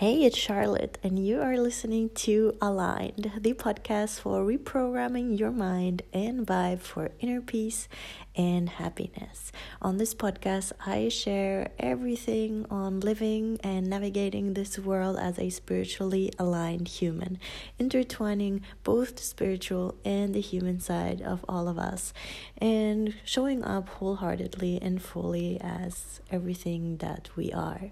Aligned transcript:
Hey, 0.00 0.24
it's 0.24 0.38
Charlotte, 0.38 0.96
and 1.02 1.18
you 1.18 1.42
are 1.42 1.58
listening 1.58 2.08
to 2.24 2.56
Aligned, 2.62 3.32
the 3.38 3.52
podcast 3.52 4.20
for 4.20 4.42
reprogramming 4.42 5.38
your 5.38 5.50
mind 5.50 6.00
and 6.14 6.46
vibe 6.46 6.80
for 6.80 7.10
inner 7.20 7.42
peace 7.42 7.86
and 8.34 8.70
happiness. 8.70 9.52
On 9.82 9.98
this 9.98 10.14
podcast, 10.14 10.72
I 10.86 11.10
share 11.10 11.72
everything 11.78 12.64
on 12.70 13.00
living 13.00 13.58
and 13.62 13.88
navigating 13.88 14.54
this 14.54 14.78
world 14.78 15.18
as 15.18 15.38
a 15.38 15.50
spiritually 15.50 16.32
aligned 16.38 16.88
human, 16.88 17.38
intertwining 17.78 18.62
both 18.82 19.16
the 19.16 19.22
spiritual 19.22 19.96
and 20.02 20.34
the 20.34 20.40
human 20.40 20.80
side 20.80 21.20
of 21.20 21.44
all 21.46 21.68
of 21.68 21.78
us, 21.78 22.14
and 22.56 23.16
showing 23.26 23.62
up 23.62 23.90
wholeheartedly 23.90 24.80
and 24.80 25.02
fully 25.02 25.60
as 25.60 26.22
everything 26.30 26.96
that 26.96 27.28
we 27.36 27.52
are. 27.52 27.90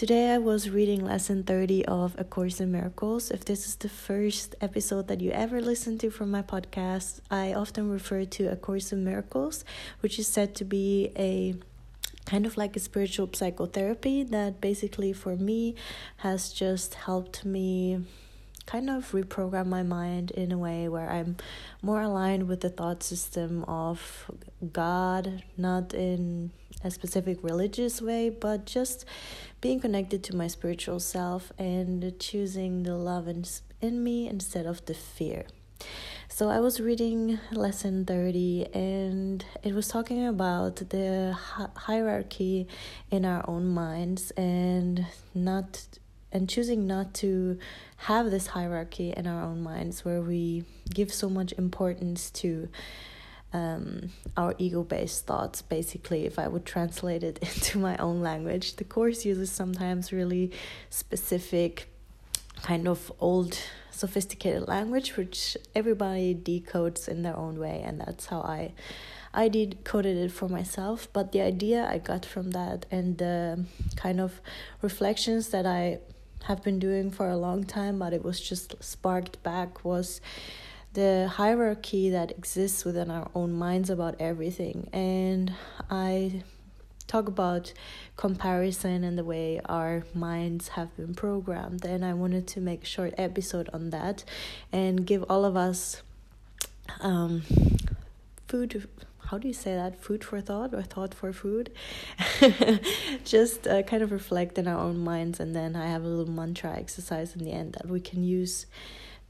Today 0.00 0.32
I 0.32 0.38
was 0.38 0.70
reading 0.70 1.04
lesson 1.04 1.42
30 1.42 1.84
of 1.84 2.18
A 2.18 2.24
Course 2.24 2.58
in 2.58 2.72
Miracles. 2.72 3.30
If 3.30 3.44
this 3.44 3.66
is 3.66 3.76
the 3.76 3.90
first 3.90 4.54
episode 4.62 5.08
that 5.08 5.20
you 5.20 5.30
ever 5.30 5.60
listen 5.60 5.98
to 5.98 6.08
from 6.08 6.30
my 6.30 6.40
podcast, 6.40 7.20
I 7.30 7.52
often 7.52 7.90
refer 7.90 8.24
to 8.24 8.46
A 8.46 8.56
Course 8.56 8.94
in 8.94 9.04
Miracles, 9.04 9.62
which 10.00 10.18
is 10.18 10.26
said 10.26 10.54
to 10.54 10.64
be 10.64 11.12
a 11.18 11.54
kind 12.24 12.46
of 12.46 12.56
like 12.56 12.76
a 12.76 12.80
spiritual 12.80 13.28
psychotherapy 13.30 14.22
that 14.22 14.58
basically 14.62 15.12
for 15.12 15.36
me 15.36 15.74
has 16.16 16.50
just 16.50 16.94
helped 16.94 17.44
me 17.44 18.02
kind 18.70 18.88
of 18.88 19.10
reprogram 19.10 19.66
my 19.66 19.82
mind 19.82 20.30
in 20.30 20.52
a 20.52 20.58
way 20.58 20.88
where 20.88 21.10
I'm 21.10 21.36
more 21.82 22.02
aligned 22.02 22.46
with 22.46 22.60
the 22.60 22.68
thought 22.68 23.02
system 23.02 23.64
of 23.64 24.30
God, 24.72 25.42
not 25.56 25.92
in 25.92 26.52
a 26.84 26.90
specific 26.90 27.38
religious 27.42 28.00
way, 28.00 28.30
but 28.30 28.66
just 28.66 29.04
being 29.60 29.80
connected 29.80 30.22
to 30.24 30.36
my 30.36 30.46
spiritual 30.46 31.00
self 31.00 31.50
and 31.58 32.14
choosing 32.20 32.84
the 32.84 32.94
love 32.94 33.26
in 33.26 34.04
me 34.04 34.28
instead 34.28 34.66
of 34.66 34.86
the 34.86 34.94
fear. 34.94 35.46
So 36.28 36.48
I 36.48 36.60
was 36.60 36.78
reading 36.78 37.40
lesson 37.50 38.04
30 38.04 38.68
and 38.72 39.44
it 39.64 39.74
was 39.74 39.88
talking 39.88 40.28
about 40.28 40.76
the 40.76 41.36
hierarchy 41.74 42.68
in 43.10 43.24
our 43.24 43.44
own 43.50 43.66
minds 43.66 44.30
and 44.32 45.06
not 45.34 45.88
and 46.32 46.48
choosing 46.48 46.86
not 46.86 47.14
to 47.14 47.58
have 47.96 48.30
this 48.30 48.48
hierarchy 48.48 49.12
in 49.16 49.26
our 49.26 49.42
own 49.42 49.62
minds 49.62 50.04
where 50.04 50.20
we 50.20 50.64
give 50.92 51.12
so 51.12 51.28
much 51.28 51.52
importance 51.52 52.30
to 52.30 52.68
um, 53.52 54.10
our 54.36 54.54
ego 54.58 54.82
based 54.82 55.26
thoughts, 55.26 55.62
basically, 55.62 56.24
if 56.26 56.38
I 56.38 56.48
would 56.48 56.64
translate 56.64 57.22
it 57.22 57.38
into 57.42 57.78
my 57.78 57.96
own 57.96 58.20
language. 58.20 58.76
The 58.76 58.84
Course 58.84 59.24
uses 59.24 59.50
sometimes 59.50 60.12
really 60.12 60.52
specific, 60.88 61.88
kind 62.62 62.86
of 62.86 63.12
old, 63.18 63.58
sophisticated 63.90 64.68
language, 64.68 65.16
which 65.16 65.56
everybody 65.74 66.34
decodes 66.34 67.08
in 67.08 67.22
their 67.22 67.36
own 67.36 67.58
way, 67.58 67.82
and 67.84 68.00
that's 68.00 68.26
how 68.26 68.40
I. 68.40 68.72
I 69.32 69.46
decoded 69.46 70.16
it 70.16 70.32
for 70.32 70.48
myself, 70.48 71.06
but 71.12 71.30
the 71.30 71.40
idea 71.40 71.88
I 71.88 71.98
got 71.98 72.26
from 72.26 72.50
that 72.50 72.84
and 72.90 73.16
the 73.16 73.64
kind 73.94 74.20
of 74.20 74.40
reflections 74.82 75.50
that 75.50 75.66
I 75.66 76.00
have 76.44 76.62
been 76.62 76.78
doing 76.78 77.10
for 77.10 77.28
a 77.28 77.36
long 77.36 77.64
time, 77.64 77.98
but 77.98 78.12
it 78.12 78.24
was 78.24 78.40
just 78.40 78.82
sparked 78.82 79.42
back 79.42 79.84
was 79.84 80.20
the 80.92 81.28
hierarchy 81.28 82.10
that 82.10 82.32
exists 82.32 82.84
within 82.84 83.10
our 83.10 83.30
own 83.34 83.52
minds 83.52 83.90
about 83.90 84.16
everything. 84.18 84.88
And 84.92 85.52
I 85.88 86.42
talk 87.06 87.28
about 87.28 87.72
comparison 88.16 89.02
and 89.04 89.18
the 89.18 89.24
way 89.24 89.60
our 89.64 90.04
minds 90.14 90.68
have 90.68 90.96
been 90.96 91.14
programmed. 91.14 91.84
And 91.84 92.04
I 92.04 92.14
wanted 92.14 92.46
to 92.48 92.60
make 92.60 92.82
a 92.82 92.86
short 92.86 93.14
episode 93.18 93.68
on 93.72 93.90
that 93.90 94.24
and 94.72 95.06
give 95.06 95.24
all 95.28 95.44
of 95.44 95.56
us 95.56 96.02
um, 97.00 97.42
food 98.48 98.88
how 99.30 99.38
do 99.38 99.46
you 99.46 99.54
say 99.54 99.74
that 99.76 100.02
food 100.02 100.24
for 100.24 100.40
thought 100.40 100.74
or 100.74 100.82
thought 100.82 101.14
for 101.14 101.32
food 101.32 101.70
just 103.24 103.68
uh, 103.68 103.82
kind 103.82 104.02
of 104.02 104.10
reflect 104.10 104.58
in 104.58 104.66
our 104.66 104.80
own 104.80 104.98
minds 104.98 105.38
and 105.38 105.54
then 105.54 105.76
i 105.76 105.86
have 105.86 106.02
a 106.02 106.08
little 106.08 106.32
mantra 106.32 106.76
exercise 106.76 107.36
in 107.36 107.44
the 107.44 107.52
end 107.52 107.74
that 107.74 107.88
we 107.88 108.00
can 108.00 108.24
use 108.24 108.66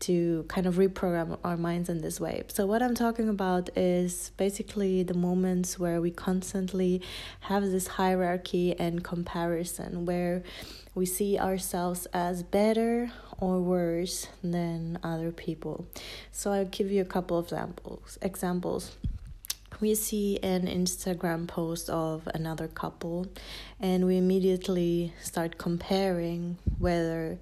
to 0.00 0.44
kind 0.48 0.66
of 0.66 0.76
reprogram 0.76 1.38
our 1.44 1.56
minds 1.56 1.88
in 1.88 2.00
this 2.00 2.18
way. 2.18 2.42
So, 2.48 2.66
what 2.66 2.82
I'm 2.82 2.94
talking 2.94 3.28
about 3.28 3.68
is 3.76 4.32
basically 4.36 5.02
the 5.02 5.14
moments 5.14 5.78
where 5.78 6.00
we 6.00 6.10
constantly 6.10 7.02
have 7.40 7.62
this 7.64 7.86
hierarchy 7.86 8.74
and 8.78 9.04
comparison 9.04 10.06
where 10.06 10.42
we 10.94 11.06
see 11.06 11.38
ourselves 11.38 12.06
as 12.12 12.42
better 12.42 13.12
or 13.38 13.60
worse 13.60 14.28
than 14.42 14.98
other 15.02 15.30
people. 15.32 15.86
So, 16.32 16.52
I'll 16.52 16.64
give 16.64 16.90
you 16.90 17.02
a 17.02 17.06
couple 17.16 17.38
of 17.38 17.44
examples. 17.44 18.18
Examples 18.22 18.96
we 19.80 19.94
see 19.94 20.38
an 20.42 20.66
Instagram 20.66 21.46
post 21.46 21.88
of 21.88 22.28
another 22.34 22.68
couple 22.68 23.26
and 23.78 24.06
we 24.06 24.16
immediately 24.16 25.12
start 25.22 25.58
comparing 25.58 26.58
whether 26.78 27.38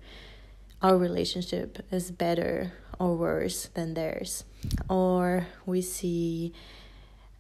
our 0.80 0.96
relationship 0.96 1.84
is 1.90 2.10
better 2.10 2.72
or 2.98 3.16
worse 3.16 3.66
than 3.74 3.94
theirs. 3.94 4.44
Or 4.88 5.46
we 5.66 5.82
see, 5.82 6.52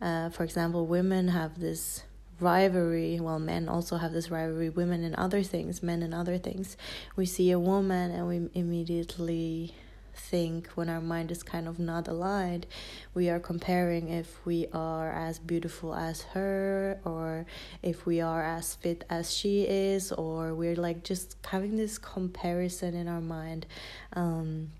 uh, 0.00 0.30
for 0.30 0.44
example, 0.44 0.86
women 0.86 1.28
have 1.28 1.60
this 1.60 2.02
rivalry, 2.40 3.18
well, 3.20 3.38
men 3.38 3.68
also 3.68 3.96
have 3.96 4.12
this 4.12 4.30
rivalry, 4.30 4.68
women 4.68 5.04
and 5.04 5.14
other 5.16 5.42
things, 5.42 5.82
men 5.82 6.02
and 6.02 6.14
other 6.14 6.38
things. 6.38 6.76
We 7.16 7.26
see 7.26 7.50
a 7.50 7.58
woman 7.58 8.10
and 8.10 8.28
we 8.28 8.48
immediately 8.54 9.74
think 10.18 10.68
when 10.74 10.88
our 10.88 11.00
mind 11.00 11.30
is 11.30 11.42
kind 11.42 11.66
of 11.66 11.78
not 11.78 12.08
aligned, 12.08 12.66
we 13.14 13.30
are 13.30 13.40
comparing 13.40 14.08
if 14.08 14.44
we 14.44 14.66
are 14.72 15.10
as 15.10 15.38
beautiful 15.38 15.94
as 15.94 16.22
her 16.34 17.00
or 17.04 17.46
if 17.82 18.04
we 18.04 18.20
are 18.20 18.42
as 18.42 18.74
fit 18.74 19.04
as 19.08 19.34
she 19.34 19.62
is, 19.62 20.12
or 20.12 20.54
we're 20.54 20.76
like 20.76 21.04
just 21.04 21.36
having 21.46 21.76
this 21.76 21.98
comparison 21.98 22.94
in 22.94 23.08
our 23.08 23.20
mind. 23.20 23.66
Um, 24.14 24.72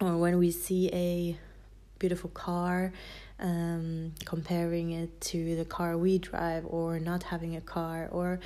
or 0.00 0.16
when 0.16 0.38
we 0.38 0.50
see 0.50 0.90
a 0.92 1.38
beautiful 1.98 2.30
car, 2.30 2.92
um, 3.40 4.12
comparing 4.24 4.92
it 4.92 5.20
to 5.20 5.56
the 5.56 5.64
car 5.64 5.96
we 5.98 6.18
drive, 6.18 6.64
or 6.66 6.98
not 6.98 7.24
having 7.24 7.56
a 7.56 7.60
car, 7.60 8.08
or 8.10 8.40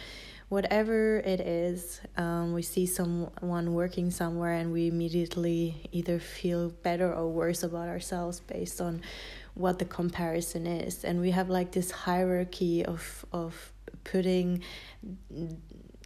whatever 0.49 1.19
it 1.19 1.41
is, 1.41 2.01
um, 2.17 2.53
we 2.55 2.63
see 2.63 2.87
someone 2.87 3.75
working 3.75 4.11
somewhere 4.11 4.55
and 4.55 4.73
we 4.73 4.89
immediately 4.89 5.89
either 5.93 6.19
feel 6.19 6.71
better 6.71 7.13
or 7.13 7.29
worse 7.29 7.63
about 7.63 7.89
ourselves 7.89 8.41
based 8.41 8.81
on 8.81 9.03
what 9.55 9.79
the 9.79 9.85
comparison 9.85 10.67
is. 10.67 11.05
And 11.05 11.21
we 11.21 11.33
have 11.33 11.51
like 11.51 11.73
this 11.73 11.91
hierarchy 11.91 12.85
of, 12.85 13.25
of 13.33 13.73
putting 14.05 14.63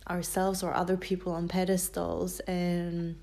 ourselves 0.08 0.62
or 0.62 0.75
other 0.75 0.97
people 0.97 1.32
on 1.32 1.48
pedestals, 1.48 2.41
and 2.41 3.16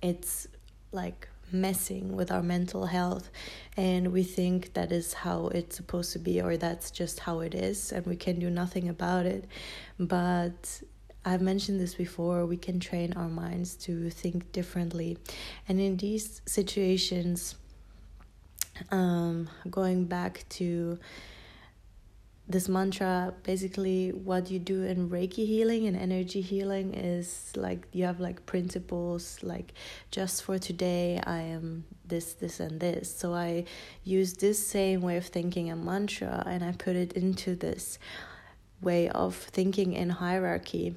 it's 0.00 0.46
like 0.92 1.28
messing 1.50 2.16
with 2.16 2.30
our 2.30 2.42
mental 2.42 2.86
health 2.86 3.30
and 3.76 4.12
we 4.12 4.22
think 4.22 4.72
that 4.74 4.90
is 4.92 5.12
how 5.12 5.48
it's 5.48 5.76
supposed 5.76 6.12
to 6.12 6.18
be 6.18 6.40
or 6.40 6.56
that's 6.56 6.90
just 6.90 7.20
how 7.20 7.40
it 7.40 7.54
is 7.54 7.92
and 7.92 8.06
we 8.06 8.16
can 8.16 8.38
do 8.38 8.48
nothing 8.48 8.88
about 8.88 9.26
it 9.26 9.44
but 9.98 10.82
I've 11.24 11.40
mentioned 11.40 11.80
this 11.80 11.94
before, 11.94 12.46
we 12.46 12.56
can 12.56 12.80
train 12.80 13.12
our 13.12 13.28
minds 13.28 13.76
to 13.76 14.10
think 14.10 14.50
differently. 14.50 15.18
And 15.68 15.80
in 15.80 15.96
these 15.96 16.42
situations, 16.46 17.54
um, 18.90 19.48
going 19.70 20.06
back 20.06 20.44
to 20.50 20.98
this 22.48 22.68
mantra 22.68 23.32
basically 23.44 24.10
what 24.10 24.50
you 24.50 24.58
do 24.58 24.82
in 24.82 25.08
reiki 25.08 25.46
healing 25.46 25.86
and 25.86 25.96
energy 25.96 26.40
healing 26.40 26.92
is 26.92 27.52
like 27.56 27.86
you 27.92 28.04
have 28.04 28.18
like 28.18 28.44
principles 28.46 29.38
like 29.42 29.72
just 30.10 30.42
for 30.42 30.58
today 30.58 31.20
i 31.24 31.38
am 31.38 31.84
this 32.12 32.34
this 32.34 32.60
and 32.60 32.78
this. 32.78 33.14
So 33.16 33.34
i 33.34 33.64
use 34.04 34.34
this 34.34 34.64
same 34.76 35.00
way 35.00 35.16
of 35.16 35.26
thinking 35.26 35.70
a 35.70 35.76
mantra 35.76 36.42
and 36.46 36.62
i 36.62 36.72
put 36.72 36.94
it 36.94 37.14
into 37.14 37.54
this 37.56 37.98
way 38.82 39.08
of 39.08 39.34
thinking 39.34 39.94
in 39.94 40.10
hierarchy 40.10 40.94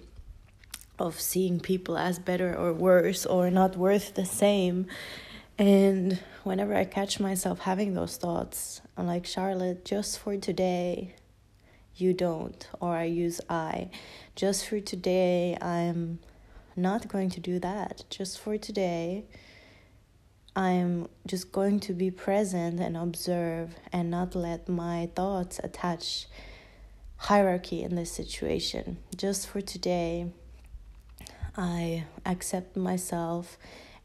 of 1.00 1.20
seeing 1.20 1.60
people 1.60 1.98
as 1.98 2.20
better 2.20 2.56
or 2.56 2.74
worse 2.74 3.26
or 3.26 3.52
not 3.52 3.76
worth 3.76 4.16
the 4.16 4.26
same. 4.26 4.88
And 5.58 6.20
whenever 6.44 6.76
i 6.76 6.84
catch 6.84 7.20
myself 7.20 7.60
having 7.60 7.94
those 7.94 8.18
thoughts 8.18 8.82
i'm 8.98 9.08
like 9.08 9.26
charlotte 9.26 9.86
just 9.86 10.20
for 10.20 10.36
today 10.38 11.16
you 11.98 12.14
don't, 12.14 12.68
or 12.80 12.96
I 12.96 13.06
use 13.06 13.42
I. 13.50 13.90
Just 14.36 14.68
for 14.68 14.80
today, 14.80 15.58
I'm 15.62 16.20
not 16.76 17.08
going 17.08 17.30
to 17.32 17.40
do 17.40 17.60
that. 17.60 18.04
Just 18.10 18.40
for 18.40 18.58
today, 18.58 19.26
I'm 20.56 21.08
just 21.28 21.52
going 21.52 21.80
to 21.82 21.94
be 21.94 22.12
present 22.12 22.80
and 22.80 22.96
observe 22.96 23.76
and 23.92 24.10
not 24.10 24.36
let 24.36 24.70
my 24.70 25.10
thoughts 25.16 25.60
attach 25.64 26.28
hierarchy 27.18 27.84
in 27.84 27.96
this 27.96 28.12
situation. 28.12 28.98
Just 29.16 29.48
for 29.48 29.62
today, 29.62 30.28
I 31.58 32.06
accept 32.26 32.76
myself 32.76 33.58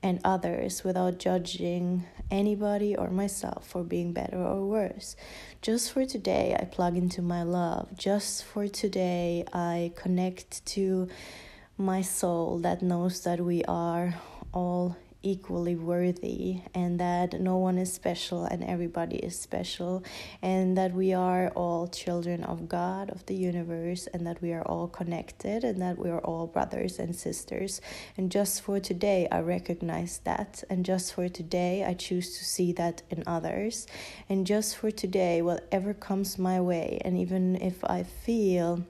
and 0.03 0.21
others 0.25 0.83
without 0.85 1.19
judging 1.19 2.07
anybody 2.31 2.97
or 2.97 3.11
myself 3.11 3.67
for 3.67 3.83
being 3.83 4.13
better 4.13 4.39
or 4.39 4.65
worse. 4.67 5.17
Just 5.63 5.93
for 5.93 6.07
today, 6.07 6.57
I 6.59 6.65
plug 6.65 6.97
into 6.97 7.23
my 7.23 7.43
love. 7.43 7.97
Just 7.97 8.45
for 8.45 8.67
today, 8.69 9.45
I 9.53 9.93
connect 9.97 10.65
to 10.67 11.09
my 11.77 12.03
soul 12.03 12.59
that 12.59 12.83
knows 12.83 13.23
that 13.25 13.41
we 13.41 13.65
are 13.65 14.15
all 14.53 14.97
equally 15.23 15.77
worthy 15.77 16.63
and 16.75 16.99
that 16.99 17.41
no 17.41 17.57
one 17.57 17.79
is 17.79 17.93
special 17.93 18.45
and 18.45 18.65
everybody 18.65 19.17
is 19.17 19.39
special 19.39 20.03
and 20.43 20.77
that 20.77 20.93
we 20.93 21.13
are 21.13 21.49
all 21.51 21.87
children 21.89 22.43
of 22.45 22.69
God 22.69 23.11
of 23.11 23.27
the 23.27 23.35
universe 23.35 24.07
and 24.15 24.27
that 24.27 24.41
we 24.41 24.53
are 24.53 24.63
all 24.63 24.89
connected 24.89 25.65
and 25.65 25.81
that 25.83 25.99
we 25.99 26.11
are 26.11 26.21
all 26.21 26.47
brothers 26.47 26.99
and 26.99 27.15
sisters. 27.15 27.81
And 28.17 28.31
just 28.31 28.63
for 28.63 28.81
today 28.81 29.29
I 29.31 29.41
recognize 29.41 30.21
that. 30.25 30.65
And 30.71 30.85
just 30.85 31.15
for 31.15 31.29
today 31.29 31.85
I 31.85 31.95
choose 31.95 32.39
to 32.39 32.45
see 32.45 32.73
that 32.73 33.03
in 33.11 33.23
others. 33.27 33.87
And 34.29 34.47
just 34.47 34.77
for 34.77 34.91
today 34.91 35.43
whatever 35.43 35.95
comes 35.95 36.39
my 36.39 36.61
way 36.61 37.01
and 37.05 37.19
even 37.19 37.57
if 37.57 37.85
I 37.85 38.03
feel 38.03 38.87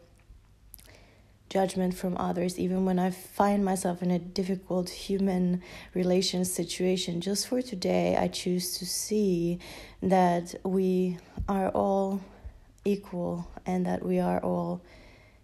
judgment 1.51 1.93
from 1.95 2.17
others, 2.17 2.59
even 2.59 2.85
when 2.85 2.99
I 2.99 3.11
find 3.11 3.65
myself 3.65 4.03
in 4.03 4.11
a 4.11 4.19
difficult 4.19 4.89
human 4.89 5.63
relation 5.93 6.45
situation. 6.45 7.21
Just 7.21 7.49
for 7.49 7.61
today, 7.61 8.17
I 8.17 8.29
choose 8.29 8.79
to 8.79 8.87
see 8.87 9.59
that 10.01 10.55
we 10.65 11.19
are 11.49 11.69
all 11.71 12.21
equal 12.85 13.51
and 13.67 13.85
that 13.85 14.07
we 14.07 14.21
are 14.21 14.41
all 14.41 14.81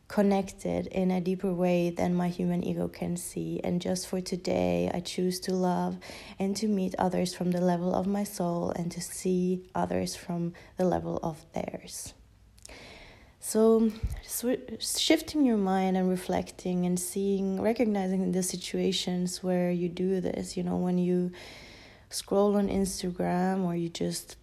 connected 0.09 0.87
in 0.87 1.11
a 1.11 1.21
deeper 1.21 1.53
way 1.53 1.91
than 1.91 2.15
my 2.15 2.29
human 2.29 2.63
ego 2.63 2.87
can 2.87 3.17
see. 3.17 3.61
And 3.65 3.83
just 3.83 4.07
for 4.07 4.21
today, 4.21 4.89
I 4.95 5.01
choose 5.01 5.41
to 5.41 5.53
love 5.53 5.99
and 6.39 6.57
to 6.59 6.69
meet 6.69 6.95
others 6.99 7.35
from 7.35 7.51
the 7.51 7.61
level 7.61 7.93
of 7.93 8.07
my 8.07 8.23
soul 8.23 8.71
and 8.71 8.93
to 8.93 9.01
see 9.01 9.69
others 9.75 10.15
from 10.15 10.55
the 10.77 10.85
level 10.85 11.19
of 11.25 11.45
theirs. 11.53 12.15
So, 13.49 13.93
shifting 14.81 15.45
your 15.45 15.57
mind 15.57 15.97
and 15.97 16.11
reflecting 16.11 16.85
and 16.85 16.99
seeing, 16.99 17.63
recognizing 17.63 18.33
the 18.33 18.43
situations 18.43 19.41
where 19.41 19.71
you 19.71 19.89
do 19.89 20.21
this, 20.21 20.57
you 20.57 20.65
know, 20.65 20.75
when 20.75 20.99
you 20.99 21.31
scroll 22.11 22.57
on 22.57 22.67
Instagram 22.67 23.63
or 23.63 23.77
you 23.77 23.89
just 23.89 24.35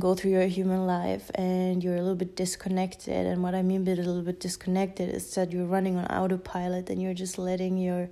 go 0.00 0.16
through 0.16 0.32
your 0.32 0.48
human 0.48 0.88
life 0.88 1.30
and 1.36 1.84
you're 1.84 1.94
a 1.94 2.00
little 2.00 2.16
bit 2.16 2.34
disconnected. 2.34 3.26
And 3.26 3.44
what 3.44 3.54
I 3.54 3.62
mean 3.62 3.84
by 3.84 3.92
a 3.92 3.94
little 3.94 4.22
bit 4.22 4.40
disconnected 4.40 5.14
is 5.14 5.32
that 5.36 5.52
you're 5.52 5.64
running 5.64 5.96
on 5.96 6.06
autopilot 6.06 6.90
and 6.90 7.00
you're 7.00 7.14
just 7.14 7.38
letting 7.38 7.78
your 7.78 8.08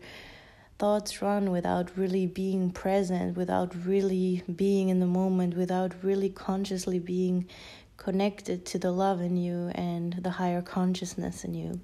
thoughts 0.79 1.23
run 1.23 1.51
without 1.51 1.97
really 1.97 2.27
being 2.27 2.71
present, 2.71 3.37
without 3.37 3.75
really 3.85 4.45
being 4.55 4.91
in 4.91 5.01
the 5.01 5.07
moment, 5.07 5.57
without 5.57 5.93
really 6.05 6.29
consciously 6.29 7.01
being 7.01 7.49
connected 7.97 8.67
to 8.67 8.79
the 8.79 8.91
love 8.91 9.21
in 9.21 9.37
you 9.37 9.71
and 9.75 10.15
the 10.15 10.31
higher 10.31 10.63
consciousness 10.63 11.45
in 11.45 11.55
you. 11.55 11.81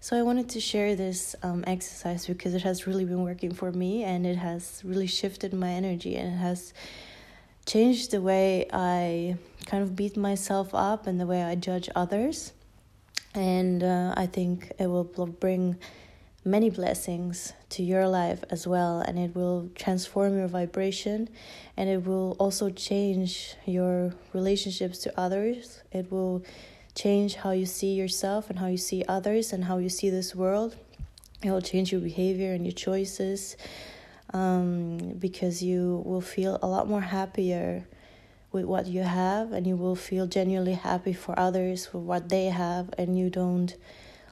So, 0.00 0.16
I 0.16 0.22
wanted 0.22 0.48
to 0.50 0.60
share 0.60 0.94
this 0.94 1.34
um, 1.42 1.64
exercise 1.66 2.26
because 2.26 2.54
it 2.54 2.62
has 2.62 2.86
really 2.86 3.04
been 3.04 3.22
working 3.22 3.52
for 3.52 3.72
me 3.72 4.04
and 4.04 4.26
it 4.26 4.36
has 4.36 4.82
really 4.84 5.06
shifted 5.06 5.52
my 5.52 5.70
energy 5.70 6.16
and 6.16 6.34
it 6.34 6.38
has 6.38 6.72
changed 7.66 8.12
the 8.12 8.20
way 8.20 8.66
I 8.72 9.36
kind 9.66 9.82
of 9.82 9.96
beat 9.96 10.16
myself 10.16 10.70
up 10.72 11.06
and 11.06 11.20
the 11.20 11.26
way 11.26 11.42
I 11.42 11.56
judge 11.56 11.88
others. 11.94 12.52
And 13.34 13.82
uh, 13.82 14.14
I 14.16 14.26
think 14.26 14.72
it 14.78 14.86
will 14.86 15.04
bring 15.04 15.76
many 16.46 16.70
blessings 16.70 17.52
to 17.70 17.82
your 17.82 18.08
life 18.08 18.44
as 18.50 18.66
well, 18.66 19.00
and 19.00 19.18
it 19.18 19.34
will 19.34 19.68
transform 19.74 20.38
your 20.38 20.46
vibration 20.46 21.28
and 21.76 21.90
it 21.90 22.06
will 22.06 22.36
also 22.38 22.70
change 22.70 23.56
your 23.66 24.14
relationships 24.32 24.98
to 24.98 25.20
others. 25.20 25.82
It 25.90 26.10
will 26.10 26.44
change 26.94 27.34
how 27.34 27.50
you 27.50 27.66
see 27.66 27.94
yourself 27.94 28.48
and 28.48 28.58
how 28.60 28.68
you 28.68 28.76
see 28.78 29.04
others 29.08 29.52
and 29.52 29.64
how 29.64 29.78
you 29.78 29.88
see 29.88 30.08
this 30.08 30.34
world. 30.34 30.76
It 31.42 31.50
will 31.50 31.60
change 31.60 31.92
your 31.92 32.00
behavior 32.00 32.52
and 32.52 32.64
your 32.64 32.72
choices 32.72 33.56
um, 34.32 34.98
because 35.18 35.62
you 35.62 36.02
will 36.06 36.20
feel 36.20 36.58
a 36.62 36.66
lot 36.68 36.88
more 36.88 37.02
happier 37.02 37.86
with 38.52 38.64
what 38.64 38.86
you 38.86 39.02
have 39.02 39.52
and 39.52 39.66
you 39.66 39.76
will 39.76 39.96
feel 39.96 40.26
genuinely 40.26 40.74
happy 40.74 41.12
for 41.12 41.38
others 41.38 41.86
for 41.86 41.98
what 41.98 42.28
they 42.28 42.46
have 42.46 42.88
and 42.96 43.18
you 43.18 43.28
don't 43.28 43.74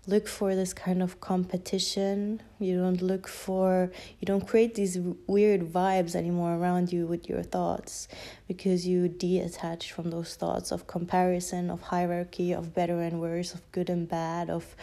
look 0.06 0.28
for 0.28 0.54
this 0.54 0.72
kind 0.72 1.02
of 1.02 1.20
competition. 1.20 2.42
You 2.58 2.78
don't 2.78 3.00
look 3.00 3.26
for, 3.26 3.90
you 4.20 4.26
don't 4.26 4.46
create 4.46 4.74
these 4.74 4.98
weird 5.26 5.62
vibes 5.72 6.14
anymore 6.14 6.54
around 6.56 6.92
you 6.92 7.06
with 7.06 7.28
your 7.28 7.42
thoughts 7.42 8.08
because 8.46 8.86
you 8.86 9.08
detach 9.08 9.92
from 9.92 10.10
those 10.10 10.36
thoughts 10.36 10.72
of 10.72 10.86
comparison, 10.86 11.70
of 11.70 11.80
hierarchy, 11.82 12.52
of 12.52 12.74
better 12.74 13.00
and 13.00 13.20
worse, 13.20 13.54
of 13.54 13.60
good 13.72 13.90
and 13.90 14.08
bad, 14.08 14.50
of 14.50 14.76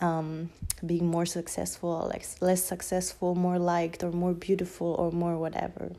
um, 0.00 0.50
being 0.84 1.06
more 1.06 1.26
successful, 1.26 2.08
like 2.12 2.24
less 2.40 2.64
successful, 2.64 3.34
more 3.34 3.58
liked, 3.58 4.02
or 4.02 4.12
more 4.12 4.32
beautiful, 4.32 4.94
or 4.98 5.12
more 5.12 5.36
whatever. 5.38 5.92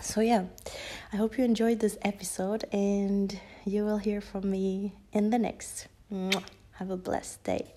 So, 0.00 0.20
yeah, 0.20 0.44
I 1.12 1.16
hope 1.16 1.38
you 1.38 1.44
enjoyed 1.44 1.80
this 1.80 1.96
episode 2.02 2.64
and 2.70 3.38
you 3.64 3.84
will 3.84 3.98
hear 3.98 4.20
from 4.20 4.50
me 4.50 4.92
in 5.12 5.30
the 5.30 5.38
next. 5.38 5.88
Mwah. 6.12 6.42
Have 6.78 6.90
a 6.90 6.96
blessed 6.98 7.42
day. 7.42 7.75